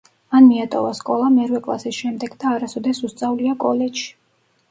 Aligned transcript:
მან 0.35 0.45
მიატოვა 0.51 0.93
სკოლა 0.99 1.27
მერვე 1.33 1.59
კლასის 1.67 1.99
შემდეგ 2.05 2.33
და 2.43 2.53
არასოდეს 2.57 3.03
უსწავლია 3.09 3.57
კოლეჯში. 3.65 4.09